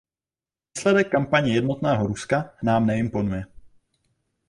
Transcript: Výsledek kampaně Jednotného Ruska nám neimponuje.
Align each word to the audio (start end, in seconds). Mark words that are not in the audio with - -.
Výsledek 0.75 1.09
kampaně 1.11 1.53
Jednotného 1.53 2.07
Ruska 2.07 2.53
nám 2.63 2.85
neimponuje. 2.85 3.45